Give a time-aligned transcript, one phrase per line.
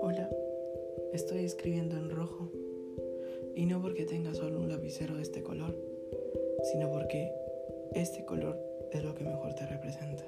[0.00, 0.28] Hola,
[1.12, 2.50] estoy escribiendo en rojo
[3.54, 5.76] y no porque tenga solo un lapicero de este color,
[6.72, 7.30] sino porque
[7.94, 8.58] este color
[8.90, 10.24] es lo que mejor te representa.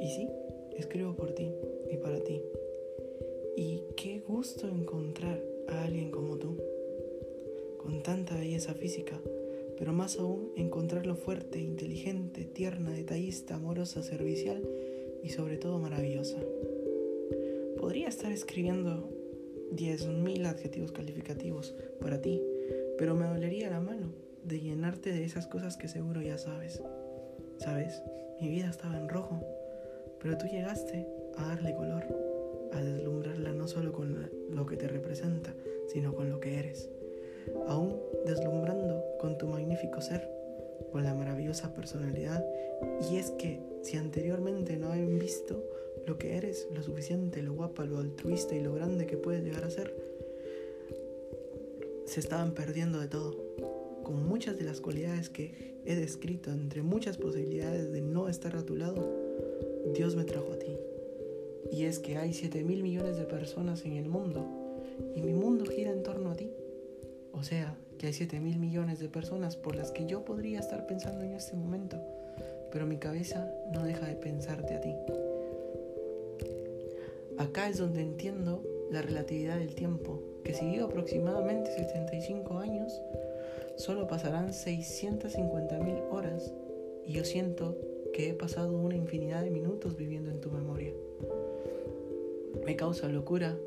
[0.00, 0.28] Y sí,
[0.76, 1.54] escribo por ti
[1.88, 2.42] y para ti.
[3.56, 6.56] Y qué gusto encontrar a alguien como tú,
[7.78, 9.20] con tanta belleza física,
[9.78, 14.62] pero más aún encontrarlo fuerte, inteligente, tierna, detallista, amorosa, servicial
[15.22, 16.38] y sobre todo maravillosa.
[17.78, 19.10] Podría estar escribiendo
[19.72, 22.42] 10.000 adjetivos calificativos para ti,
[22.98, 24.12] pero me dolería la mano
[24.44, 26.82] de llenarte de esas cosas que seguro ya sabes.
[27.58, 28.02] ¿Sabes?
[28.40, 29.40] Mi vida estaba en rojo,
[30.20, 32.04] pero tú llegaste a darle color,
[32.72, 35.54] a deslumbrarla no solo con lo que te representa,
[35.88, 36.90] sino con lo que eres.
[37.66, 40.28] Aún deslumbrando con tu magnífico ser,
[40.92, 42.44] con la maravillosa personalidad.
[43.10, 45.64] Y es que si anteriormente no habían visto
[46.06, 49.64] lo que eres, lo suficiente, lo guapa, lo altruista y lo grande que puedes llegar
[49.64, 49.94] a ser,
[52.04, 53.34] se estaban perdiendo de todo.
[54.02, 58.66] Con muchas de las cualidades que he descrito, entre muchas posibilidades de no estar a
[58.66, 59.10] tu lado,
[59.94, 60.76] Dios me trajo a ti.
[61.72, 64.46] Y es que hay 7 mil millones de personas en el mundo
[65.16, 66.50] y mi mundo gira en torno a ti.
[67.36, 70.86] O sea, que hay 7 mil millones de personas por las que yo podría estar
[70.86, 72.00] pensando en este momento,
[72.70, 74.94] pero mi cabeza no deja de pensarte a ti.
[77.38, 83.00] Acá es donde entiendo la relatividad del tiempo, que si vivo aproximadamente 75 años,
[83.76, 86.52] solo pasarán 650 mil horas
[87.04, 87.76] y yo siento
[88.12, 90.92] que he pasado una infinidad de minutos viviendo en tu memoria.
[92.64, 93.58] Me causa locura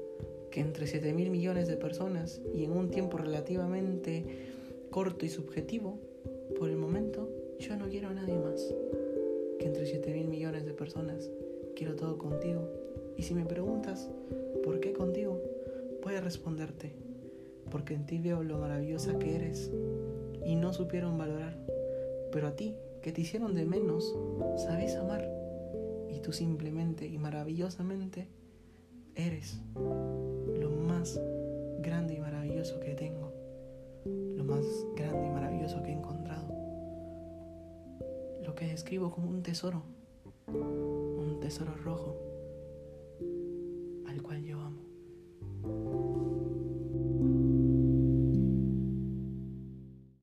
[0.51, 4.25] que entre 7 mil millones de personas y en un tiempo relativamente
[4.89, 5.99] corto y subjetivo,
[6.57, 8.73] por el momento yo no quiero a nadie más.
[9.59, 11.29] Que entre 7 mil millones de personas
[11.75, 12.69] quiero todo contigo.
[13.17, 14.09] Y si me preguntas,
[14.63, 15.41] ¿por qué contigo?
[16.03, 16.93] Voy a responderte,
[17.71, 19.71] porque en ti veo lo maravillosa que eres
[20.45, 21.57] y no supieron valorar.
[22.31, 24.15] Pero a ti, que te hicieron de menos,
[24.57, 25.27] sabes amar.
[26.09, 28.27] Y tú simplemente y maravillosamente
[29.17, 31.19] eres lo más
[31.79, 33.33] grande y maravilloso que tengo,
[34.05, 34.63] lo más
[34.95, 36.47] grande y maravilloso que he encontrado,
[38.43, 39.81] lo que describo como un tesoro,
[40.47, 42.15] un tesoro rojo
[44.07, 44.86] al cual yo amo.